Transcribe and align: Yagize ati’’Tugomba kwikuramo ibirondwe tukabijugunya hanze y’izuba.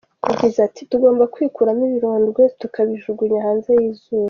Yagize 0.29 0.59
ati’’Tugomba 0.67 1.29
kwikuramo 1.33 1.81
ibirondwe 1.89 2.43
tukabijugunya 2.59 3.39
hanze 3.45 3.69
y’izuba. 3.79 4.19